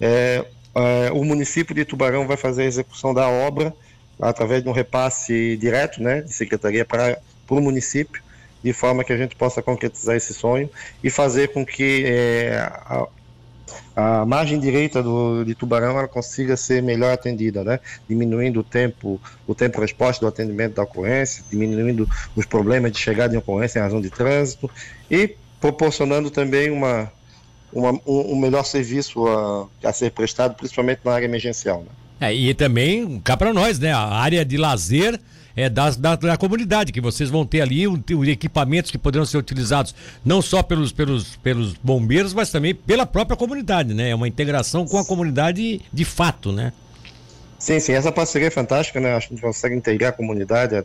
é, 0.00 0.44
é, 0.74 1.10
o 1.12 1.24
município 1.24 1.74
de 1.74 1.84
Tubarão 1.84 2.26
vai 2.26 2.36
fazer 2.36 2.62
a 2.62 2.66
execução 2.66 3.12
da 3.12 3.28
obra 3.28 3.74
através 4.20 4.62
de 4.62 4.68
um 4.68 4.72
repasse 4.72 5.56
direto, 5.56 6.02
né, 6.02 6.22
de 6.22 6.32
secretaria 6.32 6.84
para 6.84 7.18
o 7.48 7.60
município, 7.60 8.22
de 8.62 8.72
forma 8.72 9.04
que 9.04 9.12
a 9.12 9.16
gente 9.16 9.36
possa 9.36 9.62
concretizar 9.62 10.16
esse 10.16 10.34
sonho 10.34 10.68
e 11.02 11.10
fazer 11.10 11.48
com 11.48 11.64
que 11.64 12.04
é, 12.06 12.56
a, 12.56 13.06
a 13.94 14.24
margem 14.26 14.58
direita 14.58 15.02
do, 15.02 15.44
de 15.44 15.54
Tubarão 15.54 15.98
ela 15.98 16.08
consiga 16.08 16.56
ser 16.56 16.82
melhor 16.82 17.12
atendida, 17.12 17.64
né? 17.64 17.80
diminuindo 18.08 18.60
o 18.60 18.64
tempo, 18.64 19.20
o 19.46 19.54
tempo 19.54 19.80
resposta 19.80 20.24
do 20.24 20.28
atendimento 20.28 20.74
da 20.74 20.82
ocorrência, 20.82 21.44
diminuindo 21.50 22.08
os 22.34 22.46
problemas 22.46 22.92
de 22.92 22.98
chegada 22.98 23.34
em 23.34 23.38
ocorrência 23.38 23.78
em 23.78 23.82
razão 23.82 24.00
de 24.00 24.10
trânsito 24.10 24.70
e 25.10 25.36
proporcionando 25.60 26.30
também 26.30 26.70
uma, 26.70 27.10
uma 27.72 27.92
um, 28.06 28.32
um, 28.32 28.36
melhor 28.36 28.64
serviço 28.64 29.26
a, 29.26 29.66
a, 29.84 29.92
ser 29.92 30.10
prestado, 30.12 30.54
principalmente 30.54 31.00
na 31.04 31.12
área 31.12 31.24
emergencial. 31.24 31.80
Né? 31.80 32.28
É, 32.28 32.34
e 32.34 32.52
também 32.54 33.20
cá 33.20 33.36
para 33.36 33.52
nós, 33.52 33.78
né? 33.78 33.92
A 33.92 34.08
área 34.08 34.44
de 34.44 34.56
lazer 34.56 35.20
é, 35.58 35.68
da, 35.68 35.90
da, 35.90 36.14
da, 36.14 36.36
comunidade, 36.36 36.92
que 36.92 37.00
vocês 37.00 37.28
vão 37.28 37.44
ter 37.44 37.60
ali 37.60 37.88
os 37.88 38.28
equipamentos 38.28 38.92
que 38.92 38.96
poderão 38.96 39.26
ser 39.26 39.38
utilizados 39.38 39.92
não 40.24 40.40
só 40.40 40.62
pelos, 40.62 40.92
pelos, 40.92 41.34
pelos 41.36 41.74
bombeiros, 41.74 42.32
mas 42.32 42.48
também 42.48 42.72
pela 42.72 43.04
própria 43.04 43.36
comunidade, 43.36 43.92
né? 43.92 44.10
É 44.10 44.14
uma 44.14 44.28
integração 44.28 44.86
com 44.86 44.96
a 44.98 45.04
comunidade 45.04 45.80
de 45.92 46.04
fato, 46.04 46.52
né? 46.52 46.72
Sim, 47.58 47.80
sim, 47.80 47.92
essa 47.92 48.12
parceria 48.12 48.46
é 48.46 48.50
fantástica, 48.52 49.00
né? 49.00 49.16
A 49.16 49.18
gente 49.18 49.40
consegue 49.40 49.74
integrar 49.74 50.10
a 50.10 50.12
comunidade 50.12 50.76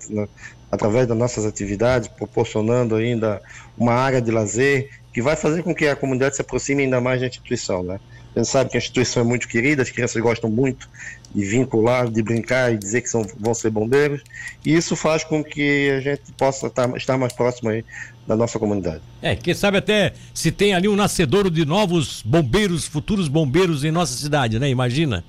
através 0.72 1.06
das 1.06 1.16
nossas 1.16 1.46
atividades, 1.46 2.08
proporcionando 2.08 2.96
ainda 2.96 3.44
uma 3.78 3.94
área 3.94 4.20
de 4.20 4.32
lazer 4.32 4.90
que 5.14 5.22
vai 5.22 5.36
fazer 5.36 5.62
com 5.62 5.76
que 5.76 5.88
a 5.88 5.96
comunidade 5.96 6.36
se 6.36 6.42
aproxime 6.42 6.82
ainda 6.82 7.00
mais 7.00 7.22
da 7.22 7.28
instituição, 7.28 7.84
né? 7.84 8.00
A 8.36 8.40
gente 8.40 8.50
sabe 8.50 8.72
que 8.72 8.78
a 8.78 8.80
instituição 8.80 9.22
é 9.22 9.26
muito 9.26 9.48
querida, 9.48 9.84
as 9.84 9.92
crianças 9.92 10.20
gostam 10.20 10.50
muito 10.50 10.90
de 11.34 11.44
vincular, 11.44 12.10
de 12.10 12.22
brincar 12.22 12.74
e 12.74 12.78
dizer 12.78 13.02
que 13.02 13.10
são, 13.10 13.26
vão 13.40 13.54
ser 13.54 13.70
bombeiros. 13.70 14.22
E 14.66 14.76
isso 14.76 14.96
faz 14.96 15.24
com 15.24 15.44
que 15.44 15.90
a 15.90 16.00
gente 16.00 16.22
possa 16.38 16.68
estar, 16.68 16.96
estar 16.96 17.18
mais 17.18 17.34
próximo 17.34 17.70
aí 17.70 17.84
da 18.28 18.36
nossa 18.36 18.60
comunidade. 18.60 19.02
É, 19.22 19.36
quem 19.36 19.54
sabe 19.54 19.78
até 19.78 20.14
se 20.34 20.52
tem 20.52 20.74
ali 20.74 20.88
um 20.88 20.96
nascedouro 20.96 21.50
de 21.50 21.66
novos 21.66 22.22
bombeiros, 22.24 22.86
futuros 22.86 23.28
bombeiros 23.28 23.84
em 23.84 23.92
nossa 23.92 24.16
cidade, 24.16 24.60
né? 24.60 24.70
Imagina. 24.70 25.24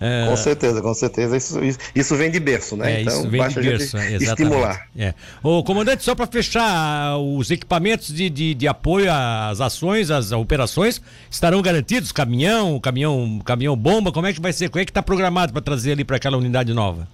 É... 0.00 0.26
Com 0.26 0.36
certeza, 0.36 0.80
com 0.80 0.94
certeza. 0.94 1.36
Isso, 1.36 1.62
isso, 1.62 1.78
isso, 1.94 2.16
vem 2.16 2.30
de 2.30 2.40
berço, 2.40 2.74
né? 2.74 2.94
É, 2.94 3.02
então, 3.02 3.20
isso 3.20 3.28
vem 3.28 3.48
de 3.48 3.60
berço, 3.60 3.98
estimular. 3.98 4.88
É. 4.96 5.12
O 5.42 5.62
comandante, 5.62 6.02
só 6.02 6.14
para 6.14 6.26
fechar, 6.26 7.18
os 7.18 7.50
equipamentos 7.50 8.12
de, 8.12 8.30
de, 8.30 8.54
de, 8.54 8.66
apoio 8.66 9.12
às 9.12 9.60
ações, 9.60 10.10
às 10.10 10.32
operações, 10.32 11.02
estarão 11.30 11.60
garantidos? 11.60 12.12
Caminhão, 12.12 12.80
caminhão, 12.80 13.40
caminhão 13.44 13.76
bomba, 13.76 14.10
como 14.10 14.26
é 14.26 14.32
que 14.32 14.40
vai 14.40 14.54
ser? 14.54 14.70
Como 14.70 14.80
é 14.80 14.84
que 14.86 14.90
está 14.90 15.02
programado 15.02 15.52
para 15.52 15.60
trazer 15.60 15.92
ali 15.92 16.04
para 16.04 16.16
aquela 16.16 16.38
unidade 16.38 16.72
nova? 16.72 17.06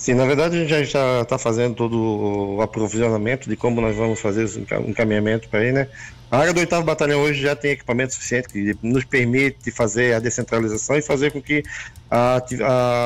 Sim, 0.00 0.14
na 0.14 0.24
verdade 0.24 0.56
a 0.56 0.64
gente 0.64 0.92
já 0.92 1.20
está 1.20 1.36
fazendo 1.36 1.74
todo 1.74 2.56
o 2.56 2.62
aprovisionamento 2.62 3.50
de 3.50 3.54
como 3.54 3.82
nós 3.82 3.94
vamos 3.94 4.18
fazer 4.18 4.46
o 4.46 4.88
encaminhamento 4.88 5.46
para 5.50 5.60
aí, 5.60 5.72
né? 5.72 5.88
A 6.30 6.38
área 6.38 6.54
do 6.54 6.60
8 6.60 6.82
Batalhão 6.82 7.22
hoje 7.22 7.42
já 7.42 7.56
tem 7.56 7.72
equipamento 7.72 8.14
suficiente 8.14 8.48
que 8.48 8.76
nos 8.82 9.04
permite 9.04 9.72
fazer 9.72 10.14
a 10.14 10.20
descentralização 10.20 10.96
e 10.96 11.02
fazer 11.02 11.32
com 11.32 11.42
que 11.42 11.64
a, 12.08 12.40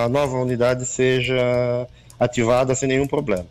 a 0.04 0.08
nova 0.10 0.36
unidade 0.36 0.84
seja 0.84 1.88
ativada 2.20 2.74
sem 2.74 2.86
nenhum 2.86 3.06
problema. 3.06 3.46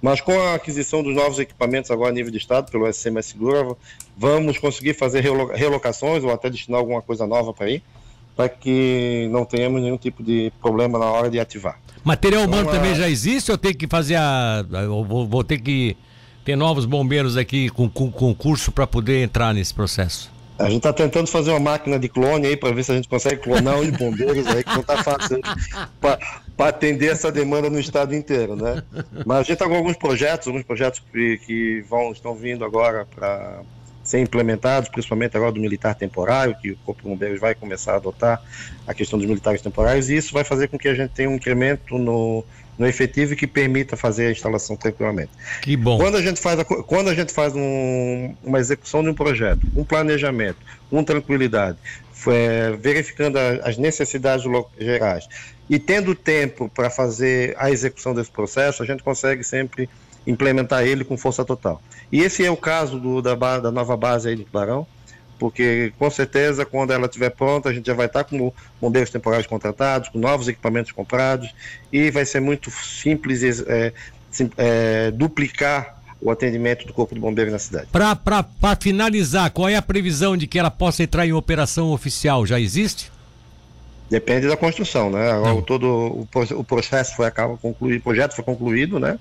Mas 0.00 0.20
com 0.20 0.38
a 0.38 0.54
aquisição 0.54 1.02
dos 1.02 1.12
novos 1.12 1.40
equipamentos 1.40 1.90
agora 1.90 2.10
a 2.10 2.12
nível 2.12 2.30
de 2.30 2.38
Estado, 2.38 2.70
pelo 2.70 2.90
SC 2.92 3.10
Mais 3.10 3.26
Segura, 3.26 3.74
vamos 4.16 4.58
conseguir 4.58 4.94
fazer 4.94 5.24
relocações 5.54 6.22
ou 6.22 6.30
até 6.30 6.48
destinar 6.48 6.78
alguma 6.78 7.02
coisa 7.02 7.26
nova 7.26 7.52
para 7.52 7.66
aí, 7.66 7.82
para 8.36 8.48
que 8.48 9.28
não 9.32 9.44
tenhamos 9.44 9.82
nenhum 9.82 9.96
tipo 9.96 10.22
de 10.22 10.52
problema 10.60 11.00
na 11.00 11.06
hora 11.06 11.28
de 11.28 11.40
ativar. 11.40 11.80
Material 12.04 12.44
humano 12.44 12.68
então, 12.68 12.74
também 12.74 12.94
já 12.94 13.08
existe 13.08 13.50
ou 13.50 13.58
tem 13.58 13.74
que 13.74 13.88
fazer 13.88 14.14
a. 14.14 14.64
Vou, 14.86 15.26
vou 15.26 15.42
ter 15.42 15.58
que 15.58 15.96
ter 16.46 16.54
novos 16.54 16.84
bombeiros 16.84 17.36
aqui 17.36 17.68
com, 17.68 17.90
com 17.90 18.10
concurso 18.10 18.70
para 18.70 18.86
poder 18.86 19.20
entrar 19.20 19.52
nesse 19.52 19.74
processo? 19.74 20.32
A 20.56 20.66
gente 20.66 20.76
está 20.76 20.92
tentando 20.92 21.26
fazer 21.26 21.50
uma 21.50 21.58
máquina 21.58 21.98
de 21.98 22.08
clone 22.08 22.46
aí 22.46 22.56
para 22.56 22.72
ver 22.72 22.84
se 22.84 22.92
a 22.92 22.94
gente 22.94 23.08
consegue 23.08 23.42
clonar 23.42 23.78
os 23.80 23.90
bombeiros 23.90 24.46
aí, 24.46 24.62
que 24.62 24.70
não 24.70 24.80
está 24.80 25.02
fácil 25.02 25.40
para 26.00 26.68
atender 26.68 27.08
essa 27.08 27.32
demanda 27.32 27.68
no 27.68 27.78
estado 27.80 28.14
inteiro, 28.14 28.54
né? 28.54 28.82
Mas 29.26 29.38
a 29.38 29.42
gente 29.42 29.52
está 29.54 29.68
com 29.68 29.74
alguns 29.74 29.96
projetos, 29.96 30.46
alguns 30.46 30.62
projetos 30.62 31.02
que, 31.12 31.38
que 31.38 31.84
vão, 31.90 32.12
estão 32.12 32.34
vindo 32.34 32.64
agora 32.64 33.04
para 33.04 33.60
ser 34.04 34.20
implementados, 34.20 34.88
principalmente 34.88 35.36
agora 35.36 35.50
do 35.50 35.60
militar 35.60 35.96
temporário, 35.96 36.56
que 36.62 36.70
o 36.70 36.76
Corpo 36.86 37.02
de 37.02 37.08
Bombeiros 37.08 37.40
vai 37.40 37.56
começar 37.56 37.94
a 37.94 37.96
adotar 37.96 38.40
a 38.86 38.94
questão 38.94 39.18
dos 39.18 39.26
militares 39.26 39.60
temporários, 39.60 40.08
e 40.08 40.16
isso 40.16 40.32
vai 40.32 40.44
fazer 40.44 40.68
com 40.68 40.78
que 40.78 40.86
a 40.86 40.94
gente 40.94 41.10
tenha 41.10 41.28
um 41.28 41.34
incremento 41.34 41.98
no, 41.98 42.44
no 42.78 42.86
efetivo 42.86 43.34
que 43.34 43.46
permita 43.46 43.96
fazer 43.96 44.26
a 44.26 44.30
instalação 44.30 44.76
tranquilamente. 44.76 45.30
Que 45.62 45.76
bom. 45.76 45.98
Quando 45.98 46.16
a 46.16 46.22
gente 46.22 46.40
faz, 46.40 46.58
a, 46.58 46.64
quando 46.64 47.08
a 47.08 47.14
gente 47.14 47.32
faz 47.32 47.54
um, 47.54 48.34
uma 48.42 48.58
execução 48.58 49.02
de 49.02 49.08
um 49.08 49.14
projeto, 49.14 49.60
um 49.74 49.84
planejamento, 49.84 50.58
com 50.90 51.02
tranquilidade, 51.02 51.78
é, 52.28 52.72
verificando 52.72 53.36
a, 53.38 53.68
as 53.68 53.76
necessidades 53.76 54.44
gerais 54.78 55.28
e 55.68 55.78
tendo 55.78 56.14
tempo 56.14 56.68
para 56.68 56.90
fazer 56.90 57.54
a 57.58 57.70
execução 57.70 58.14
desse 58.14 58.30
processo, 58.30 58.82
a 58.82 58.86
gente 58.86 59.02
consegue 59.02 59.42
sempre 59.42 59.88
implementar 60.26 60.84
ele 60.84 61.04
com 61.04 61.16
força 61.16 61.44
total. 61.44 61.80
E 62.10 62.20
esse 62.20 62.44
é 62.44 62.50
o 62.50 62.56
caso 62.56 62.98
do, 62.98 63.20
da, 63.22 63.34
da 63.34 63.70
nova 63.70 63.96
base 63.96 64.28
aí 64.28 64.36
do 64.36 64.44
Tubarão, 64.44 64.86
porque 65.38 65.92
com 65.98 66.10
certeza 66.10 66.64
quando 66.64 66.92
ela 66.92 67.06
estiver 67.06 67.30
pronta 67.30 67.68
a 67.68 67.72
gente 67.72 67.86
já 67.86 67.94
vai 67.94 68.06
estar 68.06 68.24
com 68.24 68.52
bombeiros 68.80 69.10
temporários 69.10 69.46
contratados, 69.46 70.08
com 70.08 70.18
novos 70.18 70.48
equipamentos 70.48 70.92
comprados 70.92 71.54
e 71.92 72.10
vai 72.10 72.24
ser 72.24 72.40
muito 72.40 72.70
simples 72.70 73.42
é, 73.66 73.92
é, 74.56 75.10
duplicar 75.10 75.96
o 76.20 76.30
atendimento 76.30 76.86
do 76.86 76.92
Corpo 76.92 77.14
de 77.14 77.20
Bombeiros 77.20 77.52
na 77.52 77.58
cidade. 77.58 77.88
Para 77.92 78.76
finalizar, 78.80 79.50
qual 79.50 79.68
é 79.68 79.76
a 79.76 79.82
previsão 79.82 80.36
de 80.36 80.46
que 80.46 80.58
ela 80.58 80.70
possa 80.70 81.02
entrar 81.02 81.26
em 81.26 81.32
operação 81.32 81.90
oficial? 81.90 82.46
Já 82.46 82.58
existe? 82.58 83.12
Depende 84.08 84.46
da 84.46 84.56
construção, 84.56 85.10
né? 85.10 85.30
Agora, 85.30 85.62
todo 85.62 85.86
o, 85.86 86.28
o 86.54 86.64
processo 86.64 87.16
foi 87.16 87.26
acaba 87.26 87.56
concluído, 87.56 88.00
o 88.00 88.02
projeto 88.02 88.34
foi 88.34 88.44
concluído, 88.44 88.98
né? 88.98 89.18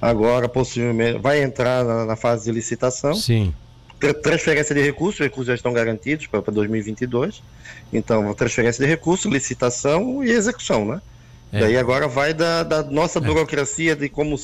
Agora, 0.00 0.48
possivelmente, 0.48 1.18
vai 1.18 1.42
entrar 1.42 1.84
na, 1.84 2.06
na 2.06 2.16
fase 2.16 2.46
de 2.46 2.52
licitação. 2.52 3.14
Sim. 3.14 3.54
Transferência 4.22 4.74
de 4.74 4.82
recursos, 4.82 5.20
os 5.20 5.24
recursos 5.24 5.46
já 5.46 5.54
estão 5.54 5.72
garantidos 5.72 6.26
para 6.26 6.40
2022. 6.40 7.42
Então, 7.92 8.32
transferência 8.34 8.84
de 8.84 8.90
recursos, 8.90 9.30
licitação 9.30 10.24
e 10.24 10.30
execução, 10.30 10.84
né? 10.84 11.00
É. 11.52 11.60
Daí 11.60 11.76
agora 11.76 12.08
vai 12.08 12.32
da, 12.32 12.62
da 12.62 12.82
nossa 12.82 13.18
é. 13.18 13.22
burocracia 13.22 13.94
de 13.94 14.08
como, 14.08 14.40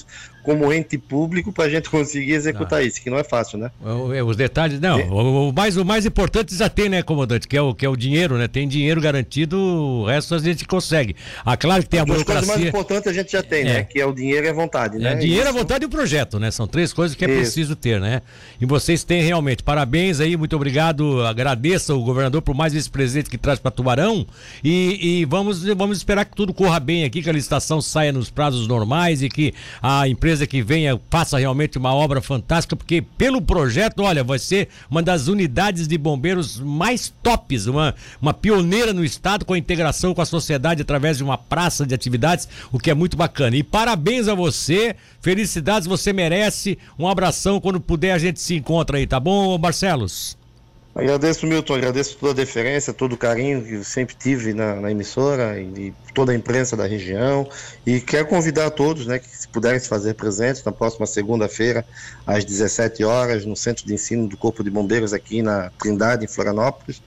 como 0.48 0.72
ente 0.72 0.96
público 0.96 1.52
para 1.52 1.64
a 1.64 1.68
gente 1.68 1.90
conseguir 1.90 2.32
executar 2.32 2.82
isso, 2.82 3.02
que 3.02 3.10
não 3.10 3.18
é 3.18 3.22
fácil, 3.22 3.58
né? 3.58 3.70
É, 4.16 4.22
os 4.22 4.34
detalhes, 4.34 4.80
não. 4.80 4.98
O, 5.10 5.50
o, 5.50 5.52
mais, 5.52 5.76
o 5.76 5.84
mais 5.84 6.06
importante 6.06 6.56
já 6.56 6.70
tem, 6.70 6.88
né, 6.88 7.02
comandante? 7.02 7.46
Que 7.46 7.54
é 7.54 7.60
o, 7.60 7.74
que 7.74 7.84
é 7.84 7.88
o 7.88 7.94
dinheiro, 7.94 8.38
né? 8.38 8.48
Tem 8.48 8.66
dinheiro 8.66 8.98
garantido, 8.98 9.58
o 9.58 10.06
resto 10.06 10.34
a 10.34 10.38
gente 10.38 10.66
consegue. 10.66 11.14
Ah, 11.44 11.54
claro 11.54 11.82
que 11.82 11.90
tem 11.90 12.00
a 12.00 12.02
As 12.04 12.08
burocracia. 12.08 12.40
As 12.40 12.46
mais 12.46 12.66
importantes 12.66 13.08
a 13.08 13.12
gente 13.12 13.30
já 13.30 13.42
tem, 13.42 13.62
né? 13.62 13.80
É. 13.80 13.84
Que 13.84 14.00
é 14.00 14.06
o 14.06 14.14
dinheiro 14.14 14.46
e 14.46 14.48
a 14.48 14.52
vontade, 14.54 14.96
né? 14.96 15.12
É, 15.12 15.16
dinheiro, 15.16 15.46
a 15.46 15.52
vontade 15.52 15.84
e 15.84 15.86
o 15.86 15.90
projeto, 15.90 16.40
né? 16.40 16.50
São 16.50 16.66
três 16.66 16.94
coisas 16.94 17.14
que 17.14 17.26
é 17.26 17.28
isso. 17.28 17.40
preciso 17.40 17.76
ter, 17.76 18.00
né? 18.00 18.22
E 18.58 18.64
vocês 18.64 19.04
têm 19.04 19.20
realmente. 19.20 19.62
Parabéns 19.62 20.18
aí, 20.18 20.34
muito 20.34 20.56
obrigado. 20.56 21.26
Agradeço 21.26 21.92
ao 21.92 22.02
governador 22.02 22.40
por 22.40 22.54
mais 22.54 22.74
esse 22.74 22.88
presente 22.88 23.28
que 23.28 23.36
traz 23.36 23.58
para 23.58 23.70
Tubarão. 23.70 24.26
E, 24.64 25.20
e 25.20 25.24
vamos, 25.26 25.62
vamos 25.62 25.98
esperar 25.98 26.24
que 26.24 26.34
tudo 26.34 26.54
corra 26.54 26.80
bem 26.80 27.04
aqui, 27.04 27.20
que 27.20 27.28
a 27.28 27.34
licitação 27.34 27.82
saia 27.82 28.12
nos 28.12 28.30
prazos 28.30 28.66
normais 28.66 29.22
e 29.22 29.28
que 29.28 29.52
a 29.82 30.08
empresa 30.08 30.37
que 30.46 30.62
venha 30.62 31.00
faça 31.10 31.38
realmente 31.38 31.78
uma 31.78 31.94
obra 31.94 32.20
fantástica, 32.20 32.76
porque 32.76 33.02
pelo 33.02 33.42
projeto, 33.42 34.02
olha, 34.02 34.22
vai 34.22 34.38
ser 34.38 34.68
uma 34.90 35.02
das 35.02 35.28
unidades 35.28 35.88
de 35.88 35.98
bombeiros 35.98 36.58
mais 36.58 37.12
tops, 37.22 37.66
uma, 37.66 37.94
uma 38.20 38.32
pioneira 38.32 38.92
no 38.92 39.04
estado 39.04 39.44
com 39.44 39.54
a 39.54 39.58
integração 39.58 40.14
com 40.14 40.22
a 40.22 40.26
sociedade 40.26 40.82
através 40.82 41.18
de 41.18 41.24
uma 41.24 41.36
praça 41.36 41.86
de 41.86 41.94
atividades, 41.94 42.48
o 42.72 42.78
que 42.78 42.90
é 42.90 42.94
muito 42.94 43.16
bacana. 43.16 43.56
E 43.56 43.62
parabéns 43.62 44.28
a 44.28 44.34
você, 44.34 44.94
felicidades, 45.20 45.88
você 45.88 46.12
merece. 46.12 46.78
Um 46.98 47.08
abração, 47.08 47.60
quando 47.60 47.80
puder 47.80 48.12
a 48.12 48.18
gente 48.18 48.40
se 48.40 48.54
encontra 48.54 48.98
aí, 48.98 49.06
tá 49.06 49.18
bom, 49.18 49.58
Barcelos? 49.58 50.37
Agradeço, 50.98 51.46
Milton, 51.46 51.76
agradeço 51.76 52.16
toda 52.18 52.32
a 52.32 52.44
deferência, 52.44 52.92
todo 52.92 53.12
o 53.12 53.16
carinho 53.16 53.64
que 53.64 53.74
eu 53.74 53.84
sempre 53.84 54.16
tive 54.16 54.52
na, 54.52 54.74
na 54.80 54.90
emissora 54.90 55.60
e 55.60 55.94
toda 56.12 56.32
a 56.32 56.34
imprensa 56.34 56.76
da 56.76 56.88
região. 56.88 57.48
E 57.86 58.00
quero 58.00 58.26
convidar 58.26 58.66
a 58.66 58.70
todos, 58.70 59.06
né, 59.06 59.20
que 59.20 59.28
se 59.28 59.46
puderem 59.46 59.78
se 59.78 59.88
fazer 59.88 60.14
presentes 60.14 60.64
na 60.64 60.72
próxima 60.72 61.06
segunda-feira, 61.06 61.86
às 62.26 62.44
17 62.44 63.04
horas, 63.04 63.46
no 63.46 63.54
Centro 63.54 63.86
de 63.86 63.94
Ensino 63.94 64.26
do 64.26 64.36
Corpo 64.36 64.64
de 64.64 64.70
Bombeiros, 64.70 65.12
aqui 65.12 65.40
na 65.40 65.70
Trindade, 65.78 66.24
em 66.24 66.28
Florianópolis, 66.28 67.00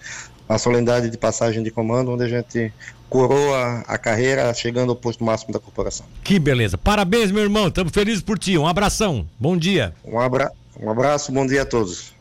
a 0.47 0.57
solenidade 0.57 1.09
de 1.09 1.17
passagem 1.17 1.61
de 1.61 1.69
comando, 1.69 2.11
onde 2.11 2.23
a 2.23 2.29
gente 2.29 2.71
coroa 3.09 3.83
a 3.85 3.97
carreira 3.97 4.53
chegando 4.53 4.91
ao 4.91 4.95
posto 4.95 5.21
máximo 5.21 5.51
da 5.51 5.59
corporação. 5.59 6.05
Que 6.23 6.39
beleza. 6.39 6.77
Parabéns, 6.77 7.29
meu 7.29 7.43
irmão. 7.43 7.67
Estamos 7.67 7.91
felizes 7.91 8.21
por 8.21 8.39
ti. 8.39 8.57
Um 8.57 8.65
abração. 8.65 9.27
Bom 9.37 9.57
dia. 9.57 9.93
Um, 10.05 10.17
abra... 10.17 10.49
um 10.79 10.89
abraço, 10.89 11.29
bom 11.29 11.45
dia 11.45 11.63
a 11.63 11.65
todos. 11.65 12.13